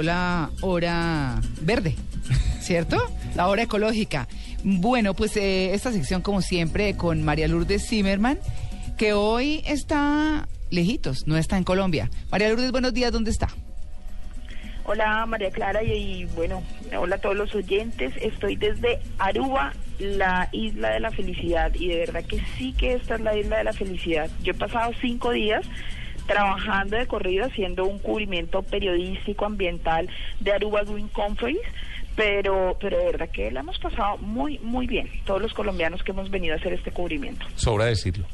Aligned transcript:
La 0.00 0.48
hora 0.62 1.38
verde, 1.60 1.96
¿cierto? 2.60 2.96
La 3.36 3.48
hora 3.48 3.64
ecológica. 3.64 4.26
Bueno, 4.64 5.12
pues 5.12 5.36
eh, 5.36 5.74
esta 5.74 5.92
sección 5.92 6.22
como 6.22 6.40
siempre 6.40 6.96
con 6.96 7.22
María 7.22 7.46
Lourdes 7.46 7.86
Zimmerman, 7.86 8.38
que 8.96 9.12
hoy 9.12 9.62
está 9.66 10.48
lejitos, 10.70 11.26
no 11.26 11.36
está 11.36 11.58
en 11.58 11.64
Colombia. 11.64 12.08
María 12.30 12.48
Lourdes, 12.48 12.72
buenos 12.72 12.94
días, 12.94 13.12
¿dónde 13.12 13.30
está? 13.32 13.48
Hola 14.84 15.26
María 15.26 15.50
Clara 15.50 15.82
y, 15.82 15.92
y, 15.92 16.24
bueno, 16.24 16.62
hola 16.98 17.16
a 17.16 17.18
todos 17.18 17.36
los 17.36 17.54
oyentes. 17.54 18.14
Estoy 18.18 18.56
desde 18.56 18.98
Aruba, 19.18 19.74
la 19.98 20.48
isla 20.52 20.88
de 20.88 21.00
la 21.00 21.10
felicidad 21.10 21.70
y 21.74 21.88
de 21.88 21.98
verdad 21.98 22.24
que 22.24 22.42
sí 22.56 22.72
que 22.72 22.94
esta 22.94 23.16
es 23.16 23.20
la 23.20 23.36
isla 23.36 23.58
de 23.58 23.64
la 23.64 23.74
felicidad. 23.74 24.30
Yo 24.42 24.52
he 24.52 24.56
pasado 24.56 24.90
cinco 25.02 25.32
días 25.32 25.66
trabajando 26.26 26.96
de 26.96 27.06
corrido 27.06 27.46
haciendo 27.46 27.84
un 27.84 27.98
cubrimiento 27.98 28.62
periodístico 28.62 29.44
ambiental 29.44 30.08
de 30.40 30.52
Aruba 30.52 30.82
Green 30.84 31.08
Conference 31.08 31.62
pero 32.16 32.76
pero 32.80 32.98
de 32.98 33.04
verdad 33.06 33.28
que 33.30 33.50
la 33.50 33.60
hemos 33.60 33.78
pasado 33.78 34.18
muy 34.18 34.58
muy 34.58 34.86
bien 34.86 35.08
todos 35.24 35.40
los 35.40 35.52
colombianos 35.54 36.02
que 36.02 36.12
hemos 36.12 36.30
venido 36.30 36.54
a 36.54 36.58
hacer 36.58 36.72
este 36.72 36.90
cubrimiento. 36.90 37.46
Sobra 37.56 37.86
decirlo 37.86 38.26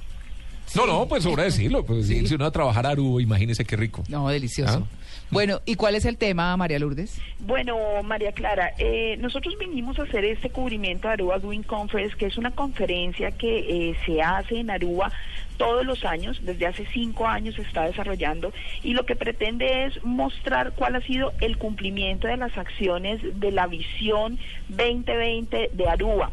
no, 0.74 0.86
no, 0.86 1.06
pues 1.08 1.22
sobra 1.22 1.44
decirlo. 1.44 1.84
Pues, 1.84 2.06
sí. 2.06 2.26
Si 2.26 2.34
uno 2.34 2.44
va 2.44 2.48
a 2.48 2.52
trabajar 2.52 2.86
a 2.86 2.90
Aruba, 2.90 3.22
imagínese 3.22 3.64
qué 3.64 3.76
rico. 3.76 4.04
No, 4.08 4.28
delicioso. 4.28 4.86
¿Ah? 4.90 4.98
Bueno, 5.30 5.60
¿y 5.66 5.74
cuál 5.74 5.94
es 5.94 6.06
el 6.06 6.16
tema, 6.16 6.56
María 6.56 6.78
Lourdes? 6.78 7.20
Bueno, 7.40 7.76
María 8.02 8.32
Clara, 8.32 8.72
eh, 8.78 9.16
nosotros 9.20 9.56
vinimos 9.58 9.98
a 9.98 10.04
hacer 10.04 10.24
este 10.24 10.48
cubrimiento 10.48 11.06
de 11.06 11.14
Aruba 11.14 11.38
Green 11.38 11.62
Conference, 11.62 12.16
que 12.16 12.26
es 12.26 12.38
una 12.38 12.50
conferencia 12.50 13.30
que 13.32 13.58
eh, 13.90 13.96
se 14.06 14.22
hace 14.22 14.60
en 14.60 14.70
Aruba 14.70 15.12
todos 15.58 15.84
los 15.84 16.04
años, 16.06 16.40
desde 16.42 16.66
hace 16.66 16.86
cinco 16.86 17.26
años 17.26 17.56
se 17.56 17.62
está 17.62 17.84
desarrollando, 17.84 18.54
y 18.82 18.94
lo 18.94 19.04
que 19.04 19.16
pretende 19.16 19.84
es 19.86 20.02
mostrar 20.02 20.72
cuál 20.72 20.96
ha 20.96 21.02
sido 21.02 21.32
el 21.42 21.58
cumplimiento 21.58 22.26
de 22.26 22.38
las 22.38 22.56
acciones 22.56 23.20
de 23.38 23.50
la 23.50 23.66
visión 23.66 24.38
2020 24.68 25.70
de 25.74 25.88
Aruba. 25.88 26.30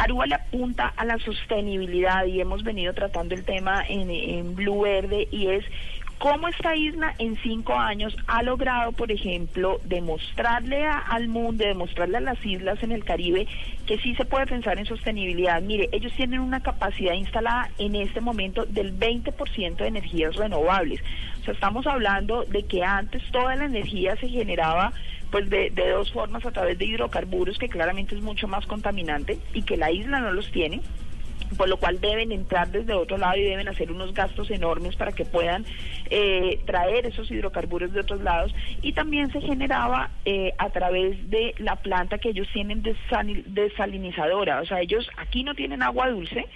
Aruba 0.00 0.24
le 0.24 0.34
apunta 0.34 0.86
a 0.96 1.04
la 1.04 1.18
sostenibilidad 1.18 2.24
y 2.24 2.40
hemos 2.40 2.62
venido 2.62 2.94
tratando 2.94 3.34
el 3.34 3.44
tema 3.44 3.84
en, 3.86 4.10
en 4.10 4.54
Blue 4.54 4.80
Verde 4.80 5.28
y 5.30 5.48
es 5.48 5.62
cómo 6.20 6.48
esta 6.48 6.76
isla 6.76 7.14
en 7.18 7.34
cinco 7.38 7.74
años 7.74 8.14
ha 8.26 8.42
logrado, 8.42 8.92
por 8.92 9.10
ejemplo, 9.10 9.80
demostrarle 9.84 10.84
a, 10.84 10.98
al 10.98 11.28
mundo, 11.28 11.64
demostrarle 11.64 12.18
a 12.18 12.20
las 12.20 12.44
islas 12.44 12.82
en 12.82 12.92
el 12.92 13.04
Caribe 13.04 13.46
que 13.86 13.96
sí 13.96 14.14
se 14.16 14.26
puede 14.26 14.46
pensar 14.46 14.78
en 14.78 14.84
sostenibilidad. 14.84 15.62
Mire, 15.62 15.88
ellos 15.92 16.12
tienen 16.14 16.40
una 16.40 16.60
capacidad 16.60 17.14
instalada 17.14 17.70
en 17.78 17.94
este 17.94 18.20
momento 18.20 18.66
del 18.66 18.94
20% 18.98 19.76
de 19.76 19.86
energías 19.86 20.36
renovables. 20.36 21.00
O 21.40 21.44
sea, 21.44 21.54
estamos 21.54 21.86
hablando 21.86 22.44
de 22.44 22.64
que 22.64 22.84
antes 22.84 23.22
toda 23.32 23.56
la 23.56 23.64
energía 23.64 24.14
se 24.16 24.28
generaba 24.28 24.92
pues 25.30 25.48
de, 25.48 25.70
de, 25.70 25.88
dos 25.88 26.12
formas 26.12 26.44
a 26.44 26.50
través 26.50 26.76
de 26.76 26.84
hidrocarburos 26.84 27.56
que 27.56 27.70
claramente 27.70 28.14
es 28.14 28.20
mucho 28.20 28.46
más 28.46 28.66
contaminante 28.66 29.38
y 29.54 29.62
que 29.62 29.78
la 29.78 29.90
isla 29.90 30.20
no 30.20 30.32
los 30.32 30.50
tiene 30.50 30.82
por 31.56 31.68
lo 31.68 31.76
cual 31.78 32.00
deben 32.00 32.32
entrar 32.32 32.68
desde 32.68 32.94
otro 32.94 33.18
lado 33.18 33.36
y 33.36 33.42
deben 33.42 33.68
hacer 33.68 33.90
unos 33.90 34.14
gastos 34.14 34.50
enormes 34.50 34.96
para 34.96 35.12
que 35.12 35.24
puedan 35.24 35.64
eh, 36.10 36.60
traer 36.66 37.06
esos 37.06 37.30
hidrocarburos 37.30 37.92
de 37.92 38.00
otros 38.00 38.20
lados 38.22 38.54
y 38.82 38.92
también 38.92 39.32
se 39.32 39.40
generaba 39.40 40.10
eh, 40.24 40.52
a 40.58 40.70
través 40.70 41.30
de 41.30 41.54
la 41.58 41.76
planta 41.76 42.18
que 42.18 42.30
ellos 42.30 42.48
tienen 42.52 42.82
desalinizadora, 42.82 44.60
o 44.60 44.66
sea, 44.66 44.80
ellos 44.80 45.08
aquí 45.16 45.42
no 45.44 45.54
tienen 45.54 45.82
agua 45.82 46.10
dulce, 46.10 46.46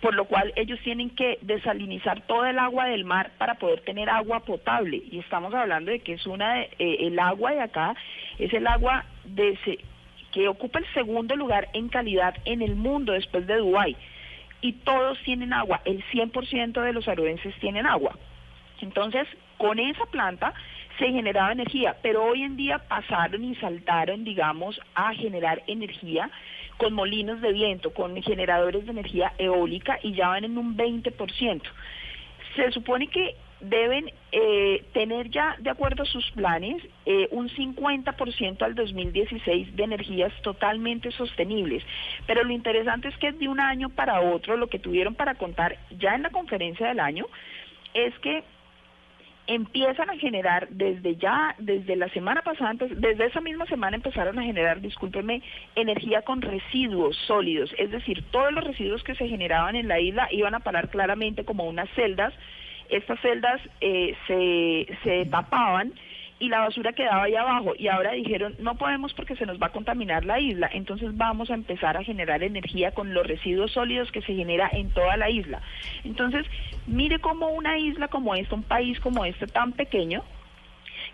por 0.00 0.14
lo 0.14 0.24
cual 0.24 0.52
ellos 0.56 0.78
tienen 0.82 1.10
que 1.10 1.38
desalinizar 1.42 2.22
todo 2.22 2.46
el 2.46 2.58
agua 2.58 2.86
del 2.86 3.04
mar 3.04 3.32
para 3.36 3.56
poder 3.56 3.80
tener 3.80 4.08
agua 4.08 4.40
potable. 4.40 5.02
Y 5.10 5.18
estamos 5.18 5.52
hablando 5.52 5.90
de 5.90 6.00
que 6.00 6.14
es 6.14 6.26
una, 6.26 6.62
eh, 6.62 6.68
el 6.78 7.18
agua 7.18 7.52
de 7.52 7.60
acá 7.60 7.94
es 8.38 8.52
el 8.54 8.66
agua 8.66 9.04
de 9.24 9.58
que 10.32 10.48
ocupa 10.48 10.78
el 10.78 10.86
segundo 10.94 11.36
lugar 11.36 11.68
en 11.72 11.88
calidad 11.88 12.34
en 12.44 12.62
el 12.62 12.76
mundo 12.76 13.12
después 13.12 13.46
de 13.46 13.56
Dubái. 13.56 13.96
Y 14.62 14.72
todos 14.72 15.18
tienen 15.24 15.52
agua, 15.52 15.80
el 15.84 16.04
100% 16.10 16.82
de 16.82 16.92
los 16.92 17.08
aruenses 17.08 17.54
tienen 17.60 17.86
agua. 17.86 18.16
Entonces, 18.80 19.26
con 19.58 19.78
esa 19.78 20.06
planta 20.06 20.54
se 20.98 21.06
generaba 21.06 21.52
energía, 21.52 21.96
pero 22.02 22.24
hoy 22.24 22.42
en 22.42 22.56
día 22.56 22.78
pasaron 22.78 23.42
y 23.44 23.54
saltaron, 23.56 24.24
digamos, 24.24 24.80
a 24.94 25.14
generar 25.14 25.62
energía 25.66 26.30
con 26.76 26.94
molinos 26.94 27.40
de 27.40 27.52
viento, 27.52 27.92
con 27.92 28.20
generadores 28.22 28.84
de 28.84 28.92
energía 28.92 29.32
eólica 29.38 29.98
y 30.02 30.12
ya 30.12 30.28
van 30.28 30.44
en 30.44 30.56
un 30.56 30.76
20%. 30.76 31.62
Se 32.56 32.70
supone 32.72 33.06
que 33.06 33.34
deben 33.60 34.10
eh, 34.32 34.84
tener 34.92 35.30
ya, 35.30 35.56
de 35.58 35.70
acuerdo 35.70 36.02
a 36.02 36.06
sus 36.06 36.30
planes, 36.32 36.82
eh, 37.06 37.28
un 37.30 37.48
50% 37.48 38.62
al 38.62 38.74
2016 38.74 39.76
de 39.76 39.84
energías 39.84 40.32
totalmente 40.42 41.10
sostenibles. 41.12 41.82
Pero 42.26 42.44
lo 42.44 42.52
interesante 42.52 43.08
es 43.08 43.16
que 43.18 43.32
de 43.32 43.48
un 43.48 43.60
año 43.60 43.90
para 43.90 44.20
otro, 44.20 44.56
lo 44.56 44.68
que 44.68 44.78
tuvieron 44.78 45.14
para 45.14 45.34
contar 45.34 45.76
ya 45.98 46.14
en 46.14 46.22
la 46.22 46.30
conferencia 46.30 46.88
del 46.88 47.00
año, 47.00 47.26
es 47.94 48.16
que 48.20 48.44
empiezan 49.46 50.08
a 50.10 50.16
generar 50.16 50.68
desde 50.70 51.16
ya, 51.16 51.56
desde 51.58 51.96
la 51.96 52.08
semana 52.10 52.40
pasada, 52.42 52.86
desde 52.88 53.26
esa 53.26 53.40
misma 53.40 53.66
semana 53.66 53.96
empezaron 53.96 54.38
a 54.38 54.44
generar, 54.44 54.80
discúlpeme, 54.80 55.42
energía 55.74 56.22
con 56.22 56.40
residuos 56.40 57.16
sólidos, 57.26 57.74
es 57.76 57.90
decir, 57.90 58.22
todos 58.30 58.52
los 58.52 58.62
residuos 58.62 59.02
que 59.02 59.16
se 59.16 59.26
generaban 59.26 59.74
en 59.74 59.88
la 59.88 59.98
isla 59.98 60.28
iban 60.30 60.54
a 60.54 60.60
parar 60.60 60.88
claramente 60.88 61.44
como 61.44 61.64
unas 61.64 61.90
celdas, 61.96 62.32
estas 62.90 63.20
celdas 63.20 63.60
eh, 63.80 64.16
se, 64.26 64.86
se 65.02 65.26
tapaban 65.26 65.92
y 66.40 66.48
la 66.48 66.60
basura 66.60 66.94
quedaba 66.94 67.24
ahí 67.24 67.36
abajo 67.36 67.74
y 67.78 67.88
ahora 67.88 68.12
dijeron 68.12 68.56
no 68.58 68.74
podemos 68.76 69.12
porque 69.12 69.36
se 69.36 69.46
nos 69.46 69.60
va 69.60 69.66
a 69.66 69.72
contaminar 69.72 70.24
la 70.24 70.40
isla, 70.40 70.70
entonces 70.72 71.16
vamos 71.16 71.50
a 71.50 71.54
empezar 71.54 71.96
a 71.96 72.02
generar 72.02 72.42
energía 72.42 72.92
con 72.92 73.12
los 73.12 73.26
residuos 73.26 73.72
sólidos 73.72 74.10
que 74.10 74.22
se 74.22 74.34
genera 74.34 74.68
en 74.72 74.90
toda 74.90 75.16
la 75.18 75.28
isla. 75.28 75.60
Entonces, 76.02 76.46
mire 76.86 77.18
cómo 77.18 77.50
una 77.50 77.78
isla 77.78 78.08
como 78.08 78.34
esta, 78.34 78.54
un 78.54 78.62
país 78.62 78.98
como 79.00 79.24
este 79.26 79.46
tan 79.46 79.72
pequeño, 79.72 80.24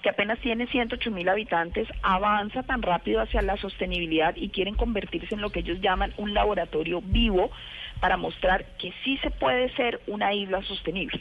que 0.02 0.10
apenas 0.10 0.38
tiene 0.38 0.68
108 0.68 1.10
mil 1.10 1.28
habitantes, 1.28 1.88
avanza 2.02 2.62
tan 2.62 2.82
rápido 2.82 3.20
hacia 3.20 3.42
la 3.42 3.56
sostenibilidad 3.56 4.36
y 4.36 4.50
quieren 4.50 4.74
convertirse 4.74 5.34
en 5.34 5.40
lo 5.40 5.50
que 5.50 5.60
ellos 5.60 5.80
llaman 5.80 6.12
un 6.18 6.34
laboratorio 6.34 7.00
vivo 7.02 7.50
para 8.00 8.16
mostrar 8.16 8.64
que 8.78 8.92
sí 9.02 9.18
se 9.18 9.30
puede 9.30 9.74
ser 9.74 10.00
una 10.06 10.32
isla 10.32 10.62
sostenible. 10.62 11.20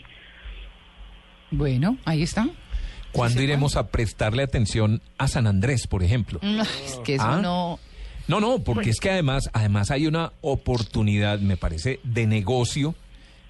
Bueno, 1.58 1.98
ahí 2.06 2.24
está. 2.24 2.48
¿Cuándo 3.12 3.42
iremos 3.42 3.76
a 3.78 3.88
prestarle 3.88 4.44
atención 4.44 5.02
a 5.18 5.28
San 5.28 5.48
Andrés, 5.48 5.88
por 5.88 6.04
ejemplo? 6.04 6.40
No, 6.42 6.62
es 6.64 7.00
que 7.04 7.16
eso 7.16 7.24
¿Ah? 7.26 7.40
no... 7.42 7.80
No, 8.28 8.40
no, 8.40 8.60
porque 8.64 8.90
es 8.90 9.00
que 9.00 9.12
además, 9.12 9.52
además 9.54 9.92
hay 9.92 10.08
una 10.08 10.34
oportunidad, 10.42 11.40
me 11.40 11.58
parece, 11.58 12.00
de 12.04 12.26
negocio. 12.26 12.96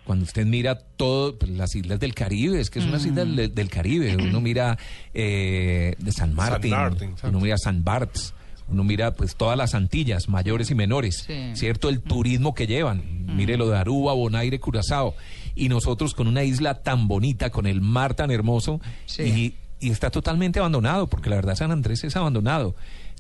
Cuando 0.04 0.26
usted 0.26 0.46
mira 0.46 0.76
todas 0.78 1.50
las 1.50 1.74
islas 1.76 1.98
del 2.00 2.14
Caribe, 2.14 2.60
es 2.60 2.70
que 2.70 2.80
es 2.80 2.86
una 2.86 2.98
Mm. 3.00 3.08
isla 3.08 3.26
del, 3.26 3.56
del 3.56 3.70
Caribe. 3.70 4.16
Uno 4.18 4.42
mira 4.42 4.78
eh, 5.14 5.96
de 5.98 6.12
San 6.12 6.34
Martín, 6.36 6.72
Martín, 6.72 7.16
uno 7.24 7.40
mira 7.40 7.58
San 7.58 7.84
Barts, 7.86 8.34
uno 8.68 8.84
mira 8.84 9.14
pues 9.14 9.36
todas 9.36 9.58
las 9.58 9.76
Antillas, 9.76 10.28
mayores 10.30 10.72
y 10.72 10.76
menores, 10.76 11.24
Sí. 11.28 11.52
¿cierto? 11.54 11.90
El 11.90 12.02
turismo 12.02 12.54
que 12.54 12.68
llevan. 12.68 13.04
Mire 13.36 13.58
lo 13.58 13.70
de 13.70 13.78
Aruba, 13.78 14.14
Bonaire, 14.14 14.60
Curazao. 14.60 15.16
Y 15.56 15.70
nosotros 15.70 16.14
con 16.14 16.28
una 16.28 16.44
isla 16.44 16.82
tan 16.84 17.08
bonita, 17.08 17.50
con 17.50 17.66
el 17.68 17.82
mar 17.82 18.14
tan 18.16 18.32
hermoso, 18.32 18.82
Sí. 19.06 19.56
y, 19.80 19.88
y 19.88 19.92
está 19.92 20.10
totalmente 20.10 20.60
abandonado, 20.60 21.08
porque 21.08 21.30
la 21.30 21.36
verdad 21.38 21.56
San 21.56 21.72
Andrés 21.72 22.04
es 22.04 22.16
abandonado. 22.16 22.76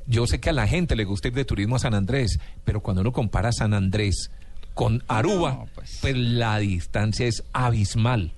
Yo 0.07 0.27
sé 0.27 0.39
que 0.39 0.49
a 0.49 0.53
la 0.53 0.67
gente 0.67 0.95
le 0.95 1.03
gusta 1.03 1.27
ir 1.29 1.33
de 1.33 1.45
turismo 1.45 1.75
a 1.75 1.79
San 1.79 1.93
Andrés, 1.93 2.39
pero 2.63 2.81
cuando 2.81 3.01
uno 3.01 3.11
compara 3.11 3.51
San 3.51 3.73
Andrés 3.73 4.29
con 4.73 5.03
Aruba, 5.07 5.51
No, 5.53 5.67
pues. 5.75 5.97
pues. 6.01 6.15
la 6.17 6.57
distancia 6.59 7.25
es 7.27 7.43
abismal. 7.53 8.33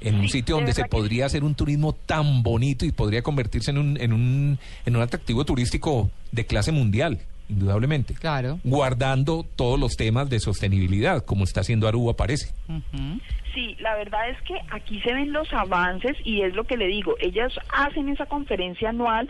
En 0.00 0.16
un 0.16 0.28
sitio 0.28 0.56
de 0.56 0.60
donde 0.62 0.72
se 0.72 0.84
podría 0.86 1.26
hacer 1.26 1.44
un 1.44 1.54
turismo 1.54 1.92
tan 1.92 2.42
bonito 2.42 2.84
y 2.86 2.92
podría 2.92 3.22
convertirse 3.22 3.70
en 3.70 3.78
un, 3.78 4.00
en 4.00 4.12
un, 4.12 4.58
en 4.86 4.96
un 4.96 5.02
atractivo 5.02 5.44
turístico 5.44 6.10
de 6.32 6.46
clase 6.46 6.72
mundial. 6.72 7.18
indudablemente. 7.50 8.14
Claro. 8.14 8.60
Guardando 8.64 9.44
todos 9.56 9.78
los 9.78 9.96
temas 9.96 10.30
de 10.30 10.40
sostenibilidad, 10.40 11.24
como 11.24 11.44
está 11.44 11.60
haciendo 11.60 11.88
Aruba, 11.88 12.14
parece. 12.14 12.54
Ujú. 12.68 13.20
Sí, 13.54 13.76
la 13.80 13.96
verdad 13.96 14.30
es 14.30 14.40
que 14.42 14.54
aquí 14.70 15.00
se 15.00 15.12
ven 15.12 15.32
los 15.32 15.52
avances 15.52 16.16
y 16.24 16.42
es 16.42 16.54
lo 16.54 16.64
que 16.64 16.76
le 16.76 16.86
digo, 16.86 17.16
ellas 17.20 17.52
hacen 17.74 18.08
esa 18.08 18.26
conferencia 18.26 18.90
anual 18.90 19.28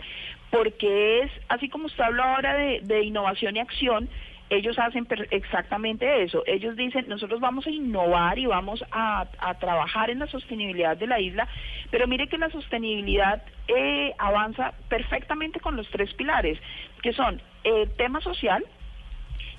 porque 0.51 1.21
es, 1.23 1.31
así 1.49 1.69
como 1.69 1.87
usted 1.87 2.03
habló 2.03 2.23
ahora 2.23 2.55
de, 2.55 2.81
de 2.83 3.03
innovación 3.03 3.55
y 3.55 3.59
acción, 3.59 4.09
ellos 4.51 4.77
hacen 4.77 5.07
exactamente 5.31 6.23
eso. 6.23 6.43
Ellos 6.45 6.75
dicen, 6.75 7.05
nosotros 7.07 7.39
vamos 7.39 7.65
a 7.65 7.69
innovar 7.69 8.37
y 8.37 8.45
vamos 8.45 8.83
a, 8.91 9.25
a 9.39 9.53
trabajar 9.59 10.09
en 10.09 10.19
la 10.19 10.27
sostenibilidad 10.27 10.97
de 10.97 11.07
la 11.07 11.21
isla, 11.21 11.47
pero 11.89 12.05
mire 12.05 12.27
que 12.27 12.37
la 12.37 12.49
sostenibilidad 12.49 13.41
eh, 13.69 14.13
avanza 14.17 14.73
perfectamente 14.89 15.61
con 15.61 15.77
los 15.77 15.89
tres 15.89 16.13
pilares, 16.15 16.59
que 17.01 17.13
son 17.13 17.41
el 17.63 17.89
tema 17.95 18.19
social, 18.19 18.63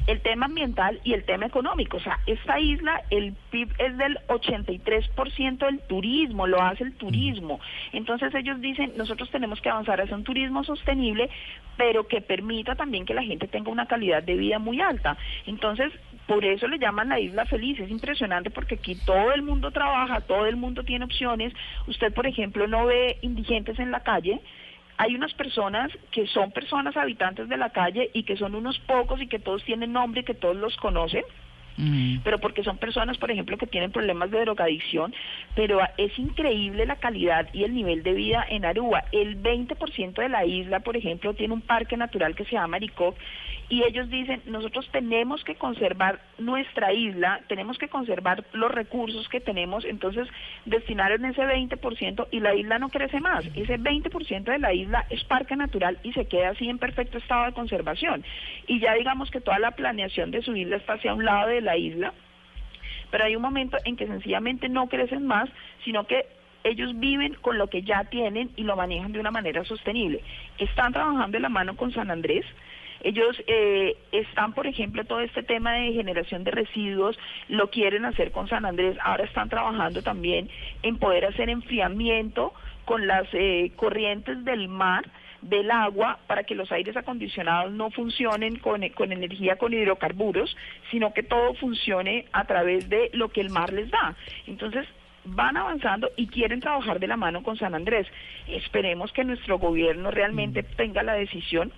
el 0.06 0.20
tema 0.20 0.46
ambiental 0.46 1.00
y 1.04 1.12
el 1.12 1.24
tema 1.24 1.46
económico. 1.46 1.96
O 1.96 2.00
sea, 2.00 2.18
esta 2.26 2.58
isla, 2.58 3.02
el 3.10 3.34
PIB 3.50 3.68
es 3.78 3.96
del 3.98 4.18
83% 4.28 5.58
del 5.58 5.80
turismo, 5.80 6.46
lo 6.46 6.60
hace 6.60 6.84
el 6.84 6.94
turismo. 6.94 7.60
Entonces 7.92 8.34
ellos 8.34 8.60
dicen, 8.60 8.92
nosotros 8.96 9.30
tenemos 9.30 9.60
que 9.60 9.68
avanzar 9.68 10.00
hacia 10.00 10.16
un 10.16 10.24
turismo 10.24 10.64
sostenible, 10.64 11.30
pero 11.76 12.06
que 12.06 12.20
permita 12.20 12.74
también 12.74 13.06
que 13.06 13.14
la 13.14 13.22
gente 13.22 13.48
tenga 13.48 13.70
una 13.70 13.86
calidad 13.86 14.22
de 14.22 14.36
vida 14.36 14.58
muy 14.58 14.80
alta. 14.80 15.16
Entonces, 15.46 15.92
por 16.26 16.44
eso 16.44 16.66
le 16.68 16.78
llaman 16.78 17.08
la 17.08 17.20
isla 17.20 17.44
feliz. 17.46 17.78
Es 17.80 17.90
impresionante 17.90 18.50
porque 18.50 18.76
aquí 18.76 18.96
todo 19.06 19.32
el 19.32 19.42
mundo 19.42 19.70
trabaja, 19.70 20.20
todo 20.20 20.46
el 20.46 20.56
mundo 20.56 20.84
tiene 20.84 21.04
opciones. 21.04 21.52
Usted, 21.86 22.12
por 22.12 22.26
ejemplo, 22.26 22.66
no 22.66 22.86
ve 22.86 23.18
indigentes 23.22 23.78
en 23.78 23.90
la 23.90 24.00
calle 24.00 24.40
hay 24.98 25.14
unas 25.14 25.32
personas 25.34 25.90
que 26.10 26.26
son 26.26 26.52
personas 26.52 26.96
habitantes 26.96 27.48
de 27.48 27.56
la 27.56 27.70
calle 27.70 28.10
y 28.12 28.24
que 28.24 28.36
son 28.36 28.54
unos 28.54 28.78
pocos 28.80 29.20
y 29.20 29.26
que 29.26 29.38
todos 29.38 29.64
tienen 29.64 29.92
nombre 29.92 30.20
y 30.20 30.24
que 30.24 30.34
todos 30.34 30.56
los 30.56 30.76
conocen, 30.76 31.24
Mm. 31.76 32.18
pero 32.22 32.38
porque 32.38 32.62
son 32.62 32.78
personas, 32.78 33.18
por 33.18 33.30
ejemplo, 33.30 33.56
que 33.56 33.66
tienen 33.66 33.92
problemas 33.92 34.30
de 34.30 34.40
drogadicción, 34.40 35.14
pero 35.54 35.80
es 35.96 36.18
increíble 36.18 36.86
la 36.86 36.96
calidad 36.96 37.48
y 37.52 37.64
el 37.64 37.74
nivel 37.74 38.02
de 38.02 38.12
vida 38.12 38.44
en 38.48 38.64
Aruba. 38.64 39.04
El 39.12 39.42
20% 39.42 40.14
de 40.14 40.28
la 40.28 40.44
isla, 40.44 40.80
por 40.80 40.96
ejemplo, 40.96 41.34
tiene 41.34 41.54
un 41.54 41.62
parque 41.62 41.96
natural 41.96 42.34
que 42.34 42.44
se 42.44 42.52
llama 42.52 42.76
Aricoc 42.76 43.16
y 43.72 43.84
ellos 43.84 44.10
dicen, 44.10 44.42
nosotros 44.44 44.86
tenemos 44.92 45.42
que 45.44 45.54
conservar 45.54 46.20
nuestra 46.36 46.92
isla, 46.92 47.40
tenemos 47.48 47.78
que 47.78 47.88
conservar 47.88 48.44
los 48.52 48.70
recursos 48.70 49.26
que 49.30 49.40
tenemos, 49.40 49.86
entonces 49.86 50.28
destinaron 50.66 51.24
ese 51.24 51.40
20% 51.40 52.28
y 52.30 52.40
la 52.40 52.54
isla 52.54 52.78
no 52.78 52.90
crece 52.90 53.18
más. 53.20 53.46
Ese 53.54 53.78
20% 53.78 54.44
de 54.44 54.58
la 54.58 54.74
isla 54.74 55.06
es 55.08 55.24
parque 55.24 55.56
natural 55.56 55.98
y 56.02 56.12
se 56.12 56.26
queda 56.26 56.50
así 56.50 56.68
en 56.68 56.76
perfecto 56.76 57.16
estado 57.16 57.46
de 57.46 57.52
conservación. 57.52 58.22
Y 58.66 58.78
ya 58.78 58.92
digamos 58.92 59.30
que 59.30 59.40
toda 59.40 59.58
la 59.58 59.70
planeación 59.70 60.32
de 60.32 60.42
su 60.42 60.54
isla 60.54 60.76
está 60.76 60.92
hacia 60.92 61.14
un 61.14 61.24
lado 61.24 61.48
de 61.48 61.61
la 61.62 61.76
isla, 61.76 62.12
pero 63.10 63.24
hay 63.24 63.36
un 63.36 63.42
momento 63.42 63.76
en 63.84 63.96
que 63.96 64.06
sencillamente 64.06 64.68
no 64.68 64.88
crecen 64.88 65.26
más, 65.26 65.48
sino 65.84 66.06
que 66.06 66.26
ellos 66.64 66.98
viven 66.98 67.34
con 67.34 67.58
lo 67.58 67.68
que 67.68 67.82
ya 67.82 68.04
tienen 68.04 68.50
y 68.56 68.62
lo 68.62 68.76
manejan 68.76 69.12
de 69.12 69.20
una 69.20 69.30
manera 69.30 69.64
sostenible. 69.64 70.22
Están 70.58 70.92
trabajando 70.92 71.36
de 71.36 71.40
la 71.40 71.48
mano 71.48 71.76
con 71.76 71.92
San 71.92 72.10
Andrés. 72.10 72.44
Ellos 73.04 73.36
eh, 73.48 73.96
están, 74.12 74.52
por 74.52 74.66
ejemplo, 74.66 75.04
todo 75.04 75.20
este 75.20 75.42
tema 75.42 75.72
de 75.72 75.92
generación 75.92 76.44
de 76.44 76.52
residuos, 76.52 77.18
lo 77.48 77.68
quieren 77.68 78.04
hacer 78.04 78.30
con 78.30 78.48
San 78.48 78.64
Andrés. 78.64 78.96
Ahora 79.02 79.24
están 79.24 79.48
trabajando 79.48 80.02
también 80.02 80.48
en 80.82 80.98
poder 80.98 81.24
hacer 81.24 81.50
enfriamiento 81.50 82.54
con 82.84 83.06
las 83.06 83.26
eh, 83.32 83.72
corrientes 83.76 84.44
del 84.44 84.68
mar 84.68 85.04
del 85.42 85.70
agua 85.70 86.18
para 86.26 86.44
que 86.44 86.54
los 86.54 86.70
aires 86.72 86.96
acondicionados 86.96 87.72
no 87.72 87.90
funcionen 87.90 88.56
con, 88.56 88.88
con 88.90 89.12
energía 89.12 89.56
con 89.56 89.74
hidrocarburos, 89.74 90.56
sino 90.90 91.12
que 91.12 91.22
todo 91.22 91.54
funcione 91.54 92.26
a 92.32 92.44
través 92.44 92.88
de 92.88 93.10
lo 93.12 93.28
que 93.28 93.40
el 93.40 93.50
mar 93.50 93.72
les 93.72 93.90
da. 93.90 94.14
Entonces, 94.46 94.86
van 95.24 95.56
avanzando 95.56 96.10
y 96.16 96.26
quieren 96.26 96.60
trabajar 96.60 96.98
de 96.98 97.06
la 97.06 97.16
mano 97.16 97.42
con 97.42 97.56
San 97.56 97.74
Andrés. 97.74 98.06
Esperemos 98.48 99.12
que 99.12 99.24
nuestro 99.24 99.58
gobierno 99.58 100.10
realmente 100.10 100.62
tenga 100.62 101.02
la 101.02 101.14
decisión 101.14 101.72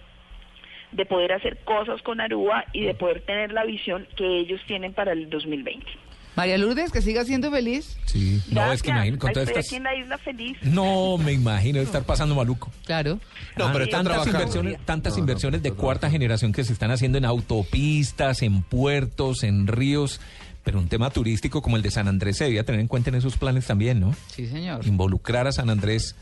de 0.92 1.06
poder 1.06 1.32
hacer 1.32 1.58
cosas 1.64 2.00
con 2.02 2.20
Aruba 2.20 2.64
y 2.72 2.82
de 2.82 2.94
poder 2.94 3.22
tener 3.22 3.52
la 3.52 3.64
visión 3.64 4.06
que 4.16 4.38
ellos 4.38 4.60
tienen 4.66 4.94
para 4.94 5.12
el 5.12 5.28
2020. 5.28 6.03
María 6.36 6.58
Lourdes, 6.58 6.90
que 6.90 7.00
siga 7.00 7.24
siendo 7.24 7.50
feliz. 7.50 7.96
Sí, 8.06 8.42
no, 8.50 8.72
es 8.72 8.82
que 8.82 8.90
con 9.18 9.32
todas 9.32 9.48
Estoy 9.48 9.60
estas... 9.60 9.66
aquí 9.66 9.76
en 9.76 9.82
la 9.84 9.94
isla 9.94 10.18
feliz. 10.18 10.56
No, 10.62 11.16
me 11.18 11.32
imagino 11.32 11.80
estar 11.80 12.02
pasando 12.04 12.34
maluco. 12.34 12.72
Claro. 12.86 13.20
No, 13.56 13.72
pero 13.72 13.84
Ah, 13.84 13.84
están 13.84 14.04
tantas 14.04 14.26
inversiones, 14.26 14.78
tantas 14.84 15.12
No, 15.14 15.18
inversiones 15.20 15.62
de 15.62 15.72
cuarta 15.72 16.10
generación 16.10 16.52
que 16.52 16.64
se 16.64 16.72
están 16.72 16.90
haciendo 16.90 17.18
en 17.18 17.24
autopistas, 17.24 18.42
en 18.42 18.62
puertos, 18.62 19.42
en 19.44 19.66
ríos, 19.66 20.20
pero 20.64 20.78
un 20.78 20.88
tema 20.88 21.10
turístico 21.10 21.62
como 21.62 21.76
el 21.76 21.82
de 21.82 21.90
San 21.90 22.08
Andrés 22.08 22.38
se 22.38 22.44
debía 22.44 22.64
tener 22.64 22.80
en 22.80 22.88
cuenta 22.88 23.10
en 23.10 23.16
esos 23.16 23.36
planes 23.36 23.66
también, 23.66 24.00
¿no? 24.00 24.14
Sí, 24.34 24.46
señor. 24.46 24.84
Involucrar 24.86 25.46
a 25.46 25.52
San 25.52 25.70
Andrés 25.70 26.16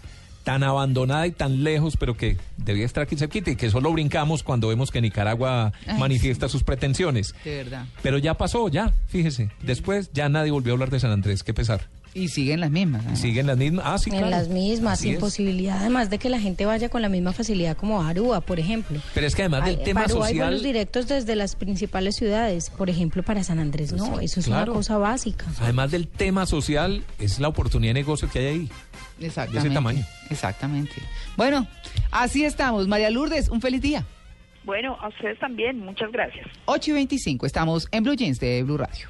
tan 0.44 0.62
abandonada 0.62 1.26
y 1.26 1.32
tan 1.32 1.64
lejos, 1.64 1.96
pero 1.96 2.16
que 2.16 2.36
debía 2.56 2.84
estar 2.84 3.02
aquí 3.04 3.16
cerquita 3.16 3.50
y 3.50 3.56
que 3.56 3.70
solo 3.70 3.92
brincamos 3.92 4.42
cuando 4.42 4.68
vemos 4.68 4.90
que 4.90 5.00
Nicaragua 5.00 5.72
Ay, 5.86 5.98
manifiesta 5.98 6.48
sus 6.48 6.62
pretensiones. 6.64 7.34
De 7.44 7.56
verdad. 7.56 7.86
Pero 8.02 8.18
ya 8.18 8.34
pasó, 8.34 8.68
ya, 8.68 8.92
fíjese. 9.08 9.50
Después 9.62 10.10
ya 10.12 10.28
nadie 10.28 10.50
volvió 10.50 10.72
a 10.72 10.74
hablar 10.74 10.90
de 10.90 11.00
San 11.00 11.10
Andrés, 11.10 11.42
qué 11.42 11.54
pesar. 11.54 11.88
Y 12.14 12.28
siguen 12.28 12.60
las 12.60 12.70
mismas. 12.70 13.04
¿no? 13.04 13.16
Siguen 13.16 13.46
las 13.46 13.56
mismas. 13.56 13.84
Ah, 13.88 13.96
sí, 13.96 14.10
en 14.10 14.16
claro. 14.18 14.30
las 14.30 14.48
mismas, 14.48 14.94
Así 14.98 15.04
sin 15.04 15.14
es. 15.14 15.18
posibilidad, 15.20 15.78
además 15.78 16.10
de 16.10 16.18
que 16.18 16.28
la 16.28 16.38
gente 16.38 16.66
vaya 16.66 16.90
con 16.90 17.00
la 17.00 17.08
misma 17.08 17.32
facilidad 17.32 17.74
como 17.76 18.02
a 18.02 18.08
Aruba, 18.10 18.42
por 18.42 18.60
ejemplo. 18.60 19.00
Pero 19.14 19.26
es 19.26 19.34
que 19.34 19.42
además 19.42 19.64
del 19.64 19.78
Hay- 19.78 19.84
tema 19.84 20.02
Aruba 20.02 20.26
hay 20.26 20.32
social. 20.34 20.48
vuelos 20.48 20.62
directos 20.62 21.08
desde 21.08 21.36
las 21.36 21.56
principales 21.56 22.16
ciudades, 22.16 22.68
por 22.68 22.90
ejemplo, 22.90 23.22
para 23.22 23.42
San 23.44 23.58
Andrés, 23.58 23.92
no, 23.94 24.20
eso 24.20 24.40
es 24.40 24.46
claro. 24.46 24.72
una 24.72 24.78
cosa 24.78 24.98
básica. 24.98 25.46
Además 25.60 25.90
del 25.90 26.06
tema 26.06 26.44
social, 26.44 27.02
es 27.18 27.40
la 27.40 27.48
oportunidad 27.48 27.90
de 27.94 28.00
negocio 28.00 28.28
que 28.30 28.40
hay 28.40 28.46
ahí. 28.46 28.68
Exactamente. 29.20 29.52
de 29.62 29.66
ese 29.68 29.74
tamaño. 29.74 30.04
Exactamente. 30.30 30.92
Bueno, 31.36 31.66
así 32.10 32.44
estamos. 32.44 32.88
María 32.88 33.08
Lourdes, 33.08 33.48
un 33.48 33.60
feliz 33.62 33.80
día. 33.80 34.04
Bueno, 34.64 34.96
a 35.00 35.08
ustedes 35.08 35.38
también, 35.38 35.78
muchas 35.80 36.12
gracias. 36.12 36.46
8 36.66 36.90
y 36.90 36.94
25, 36.94 37.46
estamos 37.46 37.88
en 37.90 38.04
Blue 38.04 38.14
Jeans 38.14 38.38
de 38.38 38.62
Blue 38.62 38.76
Radio. 38.76 39.08